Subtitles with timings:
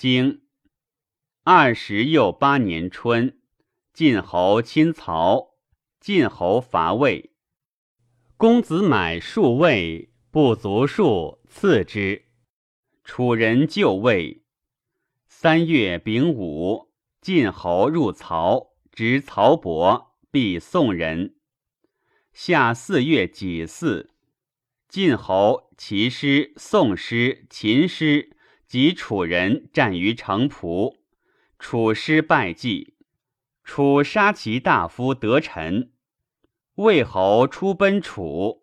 [0.00, 0.40] 经
[1.42, 3.38] 二十又八年春，
[3.92, 5.58] 晋侯亲曹，
[6.00, 7.34] 晋侯伐魏。
[8.38, 12.24] 公子买数魏，不足数，赐之。
[13.04, 14.46] 楚人就魏。
[15.28, 21.36] 三月丙午，晋侯入曹，执曹伯，必宋人。
[22.32, 24.08] 夏四月己巳。
[24.88, 28.34] 晋侯、齐师、宋师、秦师
[28.70, 30.94] 及楚人战于城濮，
[31.58, 32.94] 楚师败绩。
[33.64, 35.90] 楚杀其大夫得臣。
[36.76, 38.62] 魏侯出奔楚。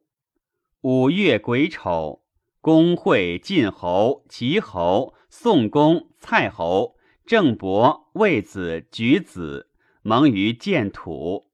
[0.80, 2.24] 五月癸丑，
[2.62, 9.70] 公会晋侯、齐侯、宋公、蔡侯、郑伯、魏子、举子
[10.04, 11.52] 盟于建土。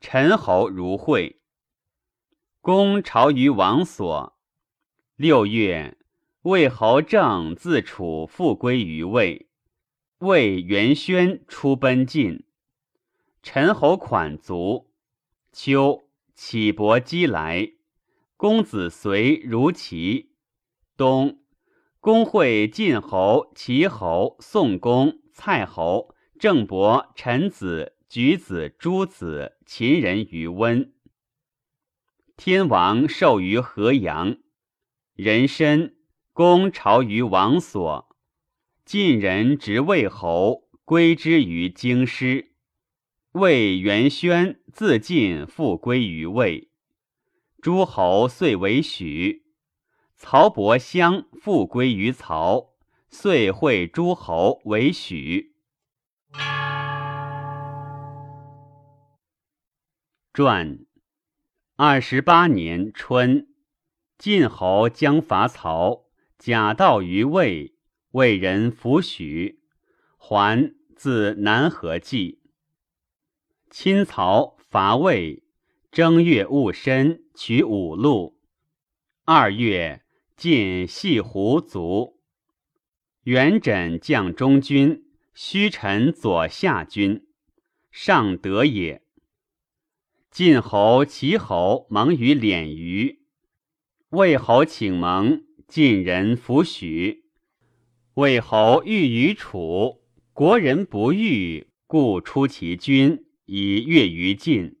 [0.00, 1.42] 陈侯如会。
[2.62, 4.38] 公朝于王所。
[5.16, 5.98] 六月，
[6.46, 9.48] 魏侯郑自楚复归于魏。
[10.18, 12.44] 魏元宣出奔晋。
[13.42, 14.92] 陈侯款卒。
[15.52, 17.72] 秋，启伯姬来。
[18.36, 20.36] 公子随如齐。
[20.96, 21.40] 冬，
[21.98, 30.94] 公会晋侯、齐侯、宋公、蔡侯、郑伯、陈子、举子、诸子、秦人于温。
[32.36, 34.36] 天王授于河阳，
[35.16, 35.95] 人参
[36.36, 38.14] 公朝于王所，
[38.84, 42.52] 晋人执魏侯，归之于京师。
[43.32, 46.68] 魏元宣自晋复归于魏，
[47.62, 49.46] 诸侯遂为许。
[50.14, 52.74] 曹伯襄复归于曹，
[53.08, 55.54] 遂会诸侯为许。
[60.34, 60.80] 传。
[61.76, 63.48] 二十八年春，
[64.18, 66.02] 晋侯将伐曹，
[66.38, 67.74] 假道于魏，
[68.12, 69.60] 魏人弗许。
[70.16, 72.40] 还，自南河济。
[73.70, 75.42] 亲曹伐魏，
[75.90, 78.38] 正月戊申，取五路。
[79.24, 80.04] 二月，
[80.36, 82.20] 晋系胡卒。
[83.22, 85.04] 元稹将中军，
[85.34, 87.26] 虚臣左下军，
[87.90, 89.02] 尚德也。
[90.30, 93.20] 晋侯、齐侯盟于敛舆，
[94.10, 97.24] 魏侯请盟，晋人弗许。
[98.14, 104.78] 魏侯欲与楚，国人不欲，故出其军以越于晋。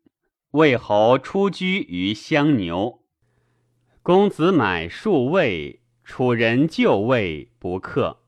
[0.52, 3.04] 魏侯出居于襄牛。
[4.02, 8.22] 公子买数魏，楚人就魏不克，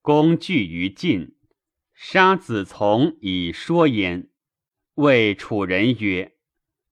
[0.00, 1.36] 公惧于晋，
[1.92, 4.30] 杀子从以说焉。
[4.94, 6.32] 谓楚人曰。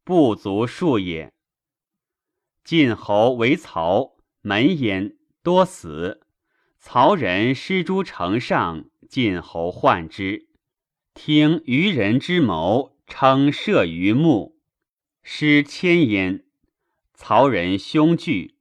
[0.02, 1.32] 不足数也。
[2.64, 6.22] 晋侯为曹门焉，多死。
[6.78, 10.48] 曹人失诸城上，晋侯患之。
[11.12, 14.58] 听愚人之谋，称射于目，
[15.22, 16.46] 失千焉。
[17.12, 18.54] 曹人凶惧，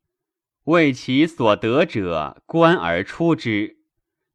[0.65, 3.77] 为其所得者观而出之，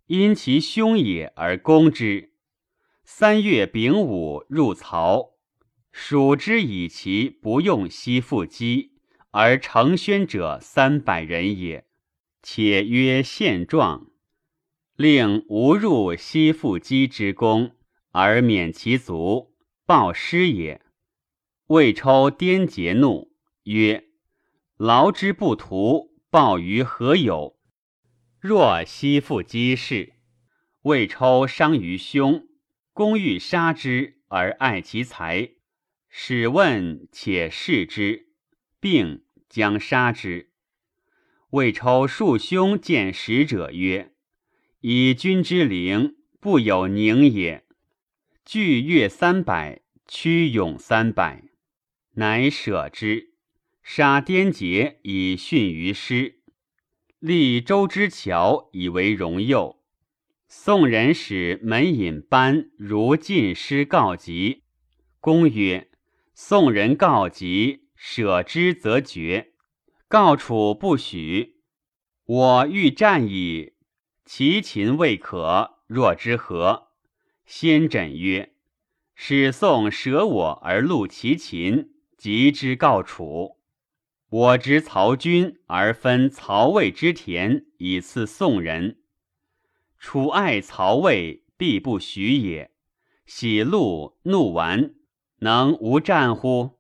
[0.06, 2.32] 因其凶也而攻之。
[3.04, 5.34] 三月丙午，入曹。
[5.92, 8.93] 蜀之以其不用西复击，
[9.36, 11.84] 而成宣者三百人也。
[12.40, 14.12] 且曰现状，
[14.94, 17.74] 令无入西复击之功，
[18.12, 19.52] 而免其卒，
[19.84, 20.80] 报师也。
[21.66, 23.32] 魏抽颠结怒，
[23.64, 24.04] 曰
[24.78, 27.58] ：“劳之不图，报于何有？
[28.38, 30.12] 若西复击事，
[30.82, 32.46] 魏抽伤于胸，
[32.92, 35.50] 公欲杀之而爱其财。”
[36.08, 38.28] 使问且视之，
[38.84, 40.50] 并将杀之。
[41.52, 44.12] 魏抽数兄见使者曰
[44.82, 47.64] ：“以君之灵，不有宁也。
[48.44, 51.44] 拒越三百，屈勇三百，
[52.16, 53.30] 乃舍之。
[53.82, 56.40] 杀颠杰以训于师，
[57.20, 59.82] 立周之桥以为荣佑。
[60.46, 64.64] 宋人使门引班如进师告急，
[65.20, 65.88] 公曰。”
[66.36, 69.54] 宋人告急，舍之则绝。
[70.08, 71.62] 告楚不许。
[72.26, 73.72] 我欲战矣，
[74.26, 75.78] 其秦未可。
[75.86, 76.88] 若之何？
[77.46, 78.52] 先轸曰
[79.16, 83.56] ：“使宋舍我而戮其秦，及之告楚。
[84.28, 88.98] 我执曹军而分曹魏之田，以赐宋人。
[89.98, 92.70] 楚爱曹魏，必不许也。
[93.24, 94.94] 喜怒怒完。”
[95.40, 96.78] 能无战乎？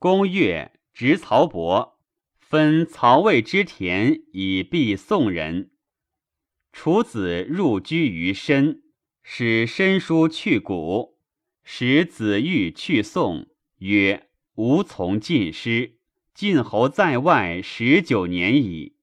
[0.00, 1.98] 公越执曹伯，
[2.38, 5.72] 分曹魏之田以避宋人。
[6.72, 8.82] 楚子入居于申，
[9.22, 11.18] 使申书去谷，
[11.62, 13.46] 使子玉去宋，
[13.80, 15.98] 曰：“吾从晋师，
[16.32, 18.94] 晋侯在外十九年矣，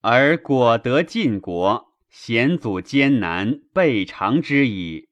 [0.00, 5.10] 而果得晋国，先祖艰难，备尝之矣。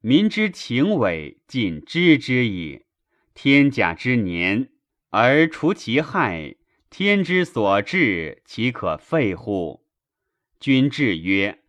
[0.00, 2.86] 民之情伪，尽知之矣。
[3.34, 4.70] 天甲之年，
[5.10, 6.56] 而除其害，
[6.90, 9.86] 天之所至，岂可废乎？”
[10.60, 11.62] 君至曰：“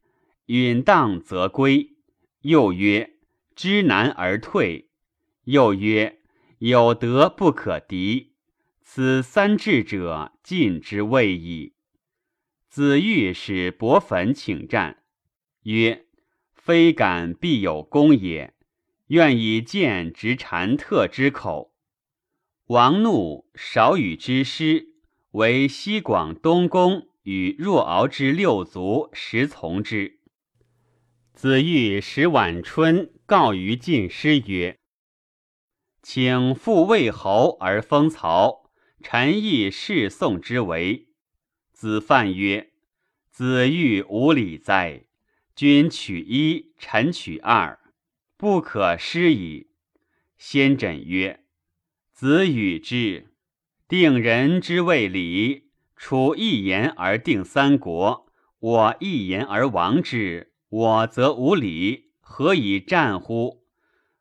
[0.48, 1.96] 允当则归。”
[2.42, 3.18] 又曰
[3.56, 4.90] ：“知难而退。”
[5.46, 6.20] 又曰
[6.60, 8.34] ：“有德不可敌。”
[8.84, 11.76] 此三至者，进之谓矣。
[12.68, 15.04] 子欲使伯粉请战，
[15.64, 16.08] 曰
[16.54, 18.54] ：“非敢必有功也，
[19.12, 21.74] 愿以剑执禅特之口。”
[22.68, 24.96] 王怒，少与之师，
[25.32, 27.08] 为西广东宫。
[27.24, 30.20] 与若敖之六族实从之。
[31.36, 34.80] 子欲使晚春告于晋师曰
[36.02, 38.72] ：“请复魏侯而封曹，
[39.04, 41.10] 臣亦侍宋之为。”
[41.72, 42.72] 子范曰
[43.30, 45.06] ：“子欲无礼哉！
[45.54, 47.80] 君取一，臣取二，
[48.42, 49.70] 不可失矣。”
[50.36, 51.44] 先轸曰
[52.12, 53.36] ：“子与之，
[53.88, 58.26] 定人之谓礼。”楚一言而定三国，
[58.58, 63.68] 我一言而亡之，我则无礼，何以战乎？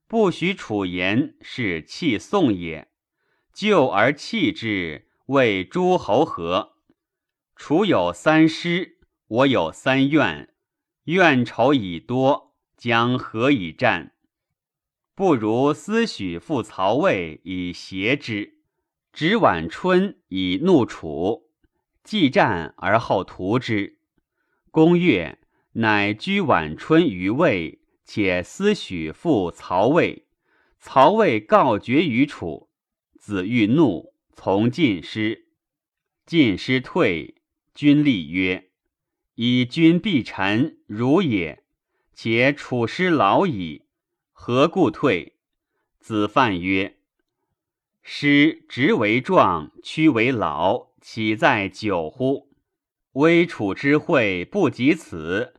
[0.06, 2.90] 不许楚言，是弃宋也。
[3.54, 6.74] 救而弃之，谓诸侯何？
[7.56, 10.52] 楚有三师，我有三怨，
[11.04, 12.49] 怨仇已多，
[12.80, 14.14] 将何以战？
[15.14, 18.54] 不如思许复曹魏以挟之，
[19.12, 21.50] 执晚春以怒楚。
[22.02, 23.98] 既战而后屠之。
[24.70, 25.38] 公曰
[25.72, 30.26] 乃居晚春于魏，且思许复曹魏。
[30.78, 32.70] 曹魏告绝于楚。
[33.18, 35.48] 子欲怒，从晋师。
[36.24, 37.34] 晋师退，
[37.74, 38.70] 君立曰
[39.36, 41.62] ：“以君必臣，如也。
[42.22, 43.86] 且楚师老矣，
[44.30, 45.38] 何故退？”
[46.00, 46.98] 子犯曰
[48.02, 52.50] ：“师直为壮，屈为老。”岂在久乎？
[53.12, 55.54] 微楚之会不及此，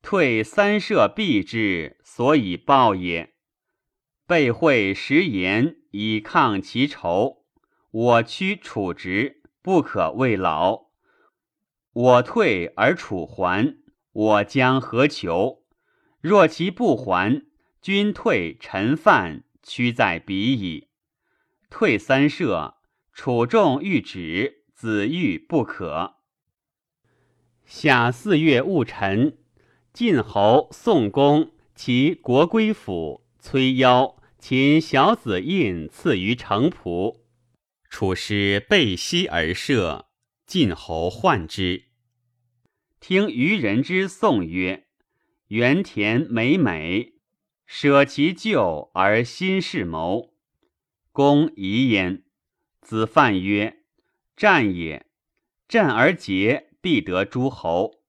[0.00, 3.34] 退三舍避之，所以报也。
[4.26, 7.44] 备会食言以抗其仇，
[7.90, 10.86] 我屈楚直，不可谓老。
[11.92, 13.76] 我退而楚还，
[14.12, 15.59] 我将何求？
[16.20, 17.42] 若其不还，
[17.80, 20.88] 君退臣犯，屈在彼矣。
[21.68, 22.76] 退三舍，
[23.12, 24.60] 楚众欲止。
[24.80, 26.14] 子欲不可。
[27.66, 29.36] 夏四月戊辰，
[29.92, 37.20] 晋侯宋公其国归府，崔邀秦小子印赐于城仆。
[37.90, 40.06] 楚师背西而射，
[40.46, 41.84] 晋侯患之。
[43.00, 44.86] 听渔人之颂曰
[45.50, 47.14] ：“原田美美，
[47.66, 50.32] 舍其旧而新事谋。”
[51.10, 52.22] 公疑焉。
[52.80, 53.78] 子犯曰。
[54.36, 55.06] 战也，
[55.68, 58.00] 战而捷，必得诸侯；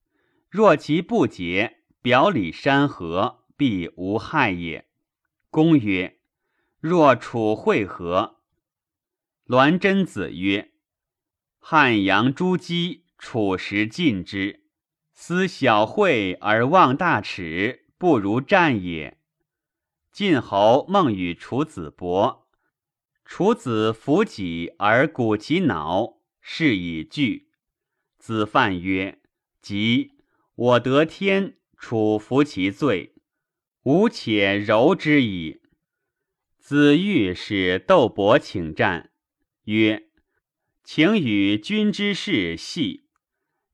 [0.50, 4.88] 若其不捷，表里山河，必无害也。
[5.50, 6.20] 公曰：
[6.80, 8.40] 若楚会合？
[9.46, 10.72] 栾真子曰：
[11.60, 14.61] 汉阳诸姬，楚时尽之。
[15.24, 19.20] 思小惠而忘大耻，不如战也。
[20.12, 22.48] 晋侯梦与楚子伯，
[23.24, 26.18] 楚子服己而鼓其脑。
[26.42, 27.52] 是以惧。
[28.18, 29.22] 子犯曰
[29.62, 30.14] ：“即
[30.56, 33.14] 我得天，楚服其罪，
[33.84, 35.62] 吾且柔之矣。”
[36.58, 39.12] 子欲使窦伯请战，
[39.66, 40.10] 曰
[40.84, 43.06] ：“请与君之事细，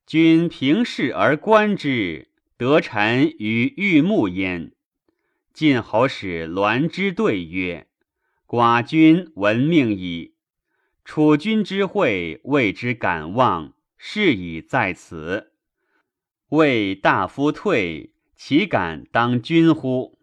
[0.08, 4.72] 君平视而观之，得臣于玉木焉。”
[5.54, 7.88] 晋侯使栾之对曰
[8.48, 10.36] ：“寡君闻命矣。”
[11.04, 15.52] 楚君之会，谓之敢忘，是以在此。
[16.50, 20.20] 谓大夫退，岂敢当君乎？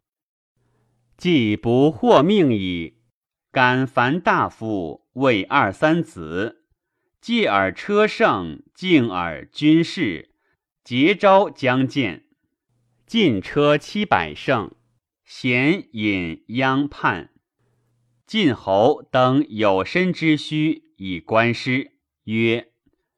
[1.19, 3.01] 既不获命矣，
[3.51, 6.64] 敢烦大夫，谓二三子，
[7.27, 10.35] 继尔车胜，敬尔军士，
[10.85, 12.27] 结招将见。
[13.07, 14.77] 进车七百乘，
[15.25, 17.31] 咸引央叛。
[18.27, 21.93] 晋侯登有身之虚以观师，
[22.25, 22.73] 曰：“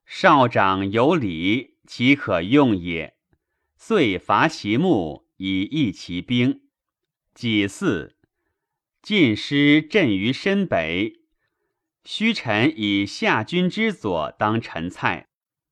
[0.07, 3.17] 少长有礼，岂可用也？”
[3.77, 6.61] 遂伐其墓以益其兵。
[7.35, 8.15] 己巳，
[9.03, 11.26] 晋师镇于身北。
[12.07, 15.27] 虚臣以下军之左当陈蔡，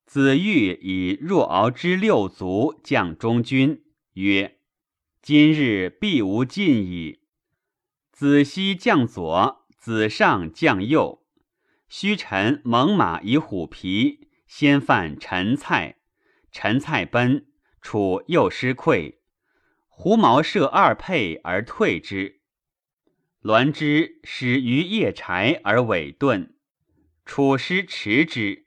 [0.04, 4.58] 子玉以若敖之六卒将中军，曰
[5.22, 7.20] ：“今日必无进矣。”
[8.10, 11.24] 子西将左，子上将右。
[11.88, 15.98] 虚臣猛马以虎皮，先犯陈蔡，
[16.50, 17.46] 陈蔡奔，
[17.80, 19.18] 楚又失溃。
[19.86, 22.40] 胡毛射二沛而退之，
[23.44, 26.52] 栾之使于夜柴而尾遁，
[27.26, 28.64] 楚师持之。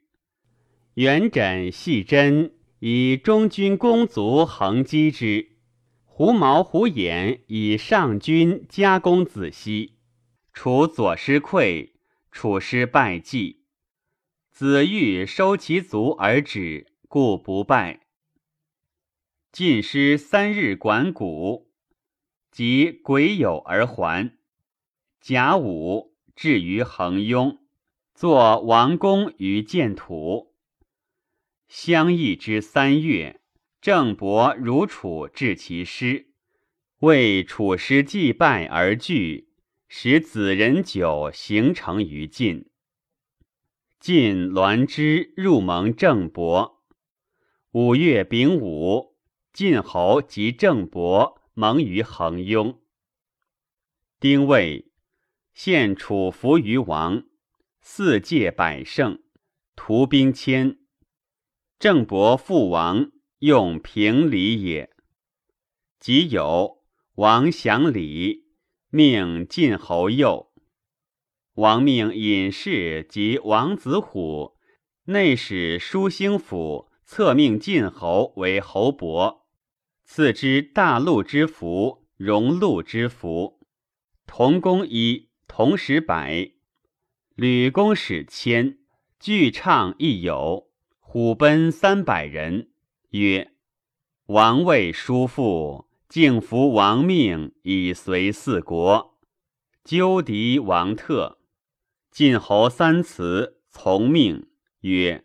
[0.94, 5.56] 元稹细针以中军弓足横击之，
[6.04, 9.98] 胡毛、胡衍以上军加攻子西，
[10.52, 11.94] 楚左师溃，
[12.30, 13.64] 楚师败绩。
[14.52, 18.06] 子玉收其卒而止，故不败。
[19.50, 21.72] 晋师三日管谷，
[22.52, 24.37] 即癸酉而还。
[25.20, 27.58] 甲午，至于衡雍，
[28.14, 30.54] 作王宫于建土。
[31.68, 33.40] 相邑之三月，
[33.80, 36.32] 郑伯如楚至其师，
[37.00, 39.48] 为楚师祭拜而惧，
[39.88, 42.70] 使子人酒形成于晋。
[44.00, 46.82] 晋栾之入盟郑伯。
[47.72, 49.16] 五月丙午。
[49.50, 52.80] 晋侯及郑伯盟于衡雍。
[54.20, 54.87] 丁未，
[55.58, 57.24] 献楚服于王，
[57.80, 59.24] 四界百胜，
[59.74, 60.78] 屠兵千。
[61.80, 63.10] 郑伯父王，
[63.40, 64.88] 用平礼也。
[65.98, 66.84] 即有
[67.16, 68.44] 王降礼，
[68.90, 70.52] 命晋侯右。
[71.54, 74.54] 王命尹氏及王子虎，
[75.06, 79.44] 内使舒兴府，策命晋侯为侯伯。
[80.04, 83.58] 赐之大陆之福，荣禄之福，
[84.24, 86.52] 同工一，同时百，
[87.34, 88.78] 吕公使千，
[89.18, 90.68] 具唱亦有，
[91.00, 92.70] 虎贲三百人。
[93.10, 93.50] 曰：
[94.26, 99.18] 王位叔父，敬服王命，以随四国。
[99.82, 101.38] 纠敌王特，
[102.12, 104.46] 晋侯三辞，从命。
[104.82, 105.24] 曰：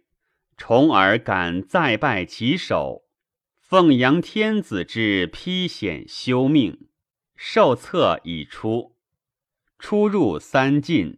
[0.58, 3.04] 重耳敢再拜其首。
[3.60, 6.88] 奉阳天子之披险休命，
[7.36, 8.93] 受册已出。
[9.84, 11.18] 出入三晋。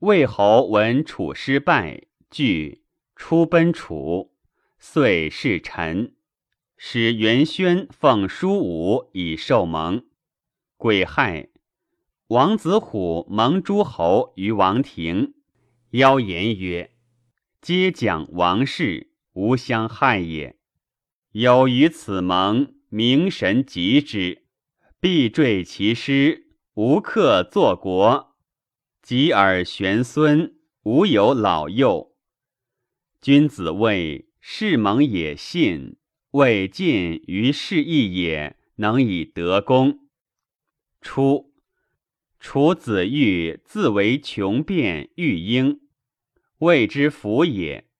[0.00, 2.84] 魏侯闻楚失败，惧，
[3.16, 4.34] 出奔楚，
[4.78, 6.14] 遂弑臣。
[6.76, 10.04] 使元宣奉叔武以受盟。
[10.76, 11.48] 癸亥，
[12.26, 15.32] 王子虎蒙诸侯于王庭，
[15.92, 16.92] 邀言曰
[17.62, 20.58] ：“皆讲王室，无相害也。”
[21.32, 24.42] 有于此盟，明神极之，
[25.00, 26.49] 必坠其师，
[26.82, 28.38] 无克作国。
[29.02, 32.16] 及尔玄孙，无有老幼。
[33.20, 35.98] 君子谓世盟也信，
[36.30, 40.08] 未尽于事义也，能以得功。
[41.02, 41.52] 初，
[42.38, 45.82] 楚子玉自为穷变育婴，
[46.60, 47.90] 谓之福也。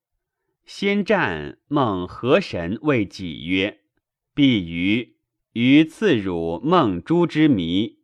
[0.64, 3.82] 先战梦河神谓己曰
[4.32, 5.18] ：“必于
[5.52, 7.99] 于赐汝梦诸之谜，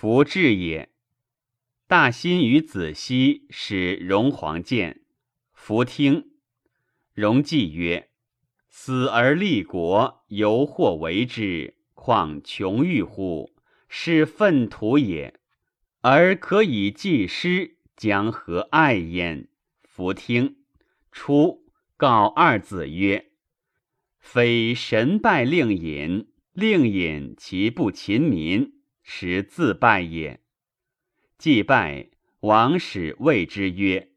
[0.00, 0.88] 弗至也。”
[1.86, 5.02] 大心于子熙，使荣皇见，
[5.52, 6.30] 弗听。
[7.12, 8.08] 荣既曰
[8.70, 13.50] ：“死而立国，犹或为之，况穷欲乎？
[13.90, 15.38] 是粪土也。
[16.00, 19.48] 而可以祭师，将何爱焉？”
[19.84, 20.56] 弗听。
[21.12, 21.66] 初，
[21.98, 23.32] 告二子曰
[24.18, 28.79] ：“非神拜令尹，令尹其不勤民，
[29.12, 30.40] 时自败也。”
[31.36, 32.10] 既拜，
[32.42, 34.12] 王使谓之曰：“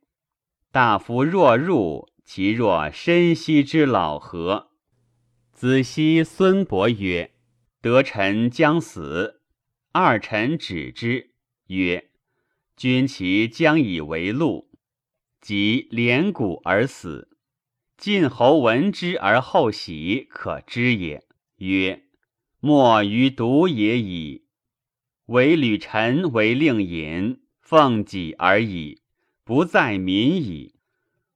[0.72, 4.70] 大夫若入，其若深息之老何？”
[5.52, 7.32] 子息孙伯曰
[7.82, 9.42] ：“得臣将死。”
[9.94, 11.32] 二臣止之
[11.68, 12.12] 曰
[12.78, 14.70] ：“君其将以为禄。”
[15.42, 17.38] 即连骨而死。
[17.98, 21.26] 晋侯闻之而后喜，可知也。
[21.58, 22.04] 曰：
[22.60, 24.43] 莫于独也矣。
[25.28, 29.02] 唯吕臣为令尹，奉己而已，
[29.44, 30.76] 不在民矣。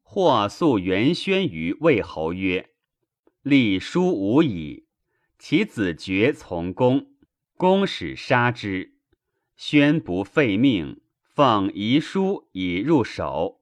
[0.04, 2.70] 或诉元宣于魏侯曰：
[3.42, 4.86] 立叔无矣，
[5.40, 7.08] 其子爵从公，
[7.56, 8.94] 公使杀之。
[9.56, 13.62] 宣不废命，奉遗书以入手。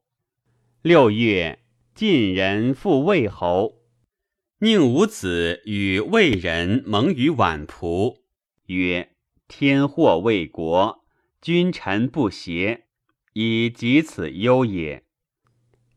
[0.82, 1.60] 六月，
[1.94, 3.82] 晋人复魏侯。
[4.60, 8.22] 宁武子与魏人盟于宛仆，
[8.68, 9.15] 曰
[9.48, 11.06] ：“天祸未国，
[11.42, 12.86] 君臣不协，
[13.34, 15.04] 以及此忧也。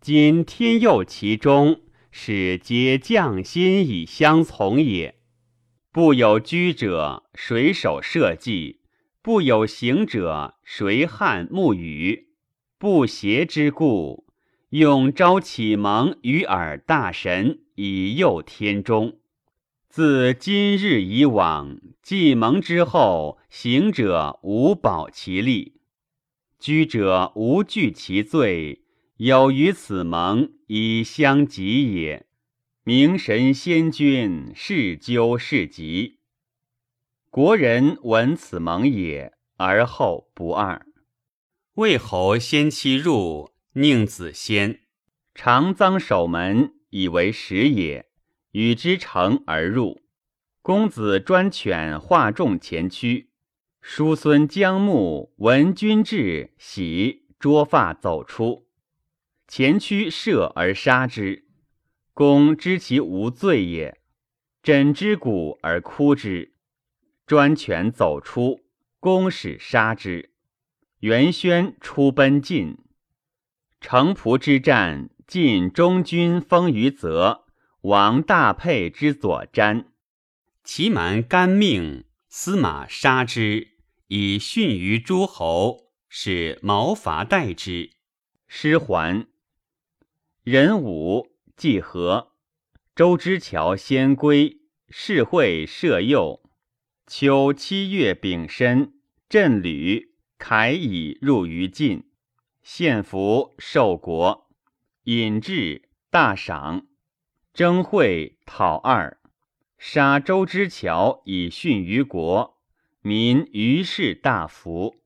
[0.00, 5.17] 今天佑其中，使皆将心以相从也。
[5.90, 8.81] 不有居者，谁守社稷？
[9.23, 12.28] 不有行者，谁汉沐雨？
[12.78, 14.26] 不协之故，
[14.71, 19.21] 用朝启蒙于尔大神。”以佑天中，
[19.88, 25.80] 自今日以往，既蒙之后，行者无保其利，
[26.59, 28.83] 居者无惧其罪，
[29.16, 32.26] 有于此盟以相及也。
[32.85, 36.18] 明神先君，是究是吉。
[37.30, 40.87] 国人闻此盟也，而后不二。
[41.75, 44.80] 魏侯先期入，宁子先，
[45.35, 46.75] 常臧守门。
[46.90, 48.08] 以为食也，
[48.52, 50.02] 与之乘而入。
[50.62, 53.31] 公子专犬化众前驱，
[53.81, 58.67] 叔孙将木闻君至，喜捉发走出，
[59.47, 61.47] 前驱射而杀之。
[62.12, 64.00] 公知其无罪也，
[64.62, 66.55] 枕之骨而哭之。
[67.26, 68.61] 专犬走出，
[69.00, 70.33] 公使杀之。
[71.00, 72.76] 元宣出奔晋，
[73.81, 75.11] 城濮之战。
[75.26, 77.45] 晋中军封于泽，
[77.82, 79.85] 王大沛之左瞻，
[80.64, 83.76] 其蛮干命，司马杀之，
[84.08, 87.92] 以逊于诸侯，使毛伐代之。
[88.49, 89.28] 师还，
[90.42, 92.32] 人武季和，
[92.97, 94.58] 周之乔先归，
[94.88, 96.42] 世会设右。
[97.06, 98.94] 秋七月丙申，
[99.28, 102.11] 镇旅，凯以入于晋，
[102.61, 104.50] 献俘受国。
[105.04, 106.88] 引至大赏，
[107.59, 109.19] 征会讨二，
[109.79, 112.57] 杀周之乔以训于国，
[113.00, 115.02] 民于是大服。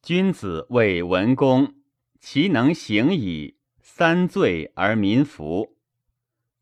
[0.00, 1.74] 君子谓文公，
[2.20, 5.78] 其能行矣，三罪而民服。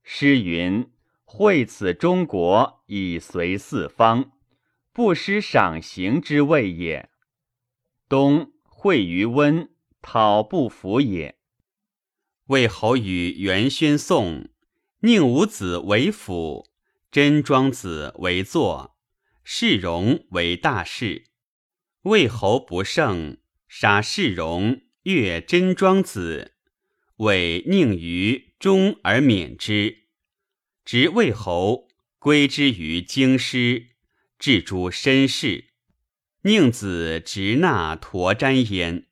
[0.03, 0.91] 诗云
[1.27, 4.33] ：“惠此中国，以随四方，
[4.95, 7.11] 不失赏刑之谓也。”
[8.09, 9.69] 冬惠于温，
[10.01, 11.37] 讨不服也。
[12.47, 14.49] 魏侯与元宣宋，
[15.03, 16.67] 宁武子为辅，
[17.13, 18.97] 真庄子为坐，
[19.45, 21.27] 世荣为大事。
[22.03, 23.37] 魏侯不胜，
[23.69, 26.55] 杀世荣，越真庄子，
[27.19, 30.09] 谓宁于忠而免之。
[30.85, 31.87] 执魏侯，
[32.19, 33.91] 归之于京师，
[34.37, 35.67] 置诸身事。
[36.43, 39.07] 宁子执纳驼瞻焉。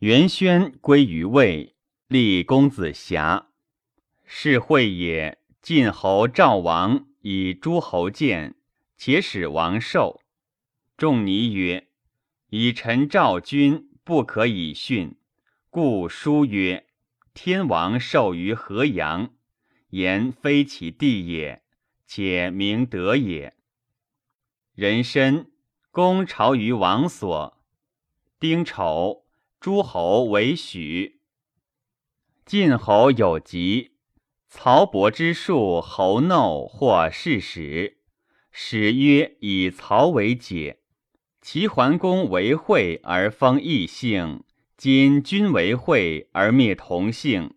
[0.00, 1.76] 元宣归于魏。
[2.08, 3.51] 立公子瑕，
[4.34, 5.38] 是会也。
[5.60, 8.56] 晋侯赵王以诸侯见，
[8.96, 10.22] 且使王寿。
[10.96, 11.88] 仲尼曰
[12.48, 15.16] ：“以臣赵君不可以训，
[15.68, 16.86] 故书曰：
[17.34, 19.34] 天王授于河阳，
[19.90, 21.62] 言非其地也，
[22.06, 23.54] 且明德也。
[24.74, 25.46] 人参，
[25.90, 27.62] 公朝于王所。
[28.40, 29.26] 丁丑，
[29.60, 31.20] 诸侯为许。”
[32.44, 33.91] 晋侯有疾，
[34.54, 37.96] 曹伯之术侯耨或事使，
[38.50, 40.80] 使曰：“以曹为解。”
[41.40, 44.44] 齐桓公为惠而封异姓，
[44.76, 47.54] 今君为惠而灭同姓。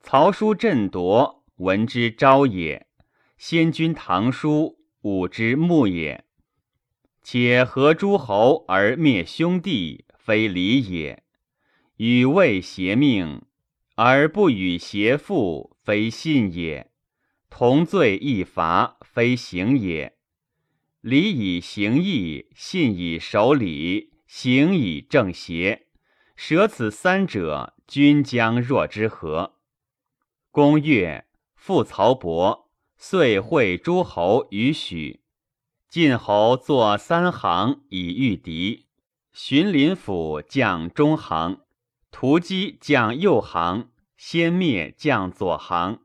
[0.00, 2.86] 曹叔振铎，闻之昭也；
[3.36, 6.24] 先君唐叔，武之穆也。
[7.24, 11.24] 且合诸侯而灭兄弟，非礼也。
[11.96, 13.42] 与魏邪命。
[14.04, 16.88] 而不与邪父，非信也；
[17.48, 20.16] 同罪亦罚，非行也。
[21.02, 25.86] 礼以行义，信以守礼，行以正邪。
[26.34, 29.60] 舍此三者，君将若之何？
[30.50, 35.20] 公曰，复曹伯，遂会诸侯于许。
[35.88, 38.86] 晋侯作三行以御敌，
[39.32, 41.60] 荀林甫将中行，
[42.10, 43.90] 屠击将右行。
[44.24, 45.98] 先灭将左行。